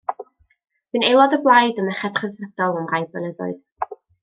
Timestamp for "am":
2.83-2.91